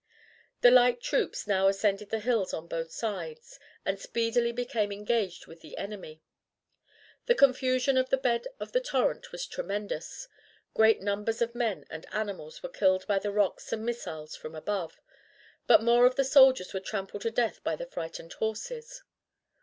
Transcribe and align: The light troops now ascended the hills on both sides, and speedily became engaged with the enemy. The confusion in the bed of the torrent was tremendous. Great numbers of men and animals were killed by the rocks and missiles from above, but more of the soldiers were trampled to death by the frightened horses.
The 0.61 0.71
light 0.71 0.99
troops 0.99 1.45
now 1.45 1.67
ascended 1.67 2.09
the 2.09 2.17
hills 2.19 2.55
on 2.55 2.65
both 2.65 2.89
sides, 2.91 3.59
and 3.85 3.99
speedily 3.99 4.51
became 4.51 4.91
engaged 4.91 5.45
with 5.45 5.61
the 5.61 5.77
enemy. 5.77 6.23
The 7.27 7.35
confusion 7.35 7.97
in 7.97 8.05
the 8.09 8.17
bed 8.17 8.47
of 8.59 8.71
the 8.71 8.81
torrent 8.81 9.31
was 9.31 9.45
tremendous. 9.45 10.27
Great 10.73 11.01
numbers 11.03 11.39
of 11.39 11.53
men 11.53 11.85
and 11.91 12.07
animals 12.11 12.63
were 12.63 12.69
killed 12.69 13.05
by 13.05 13.19
the 13.19 13.31
rocks 13.31 13.71
and 13.71 13.85
missiles 13.85 14.35
from 14.35 14.55
above, 14.55 14.99
but 15.67 15.83
more 15.83 16.07
of 16.07 16.15
the 16.15 16.25
soldiers 16.25 16.73
were 16.73 16.79
trampled 16.79 17.21
to 17.21 17.29
death 17.29 17.63
by 17.63 17.75
the 17.75 17.85
frightened 17.85 18.33
horses. 18.33 19.03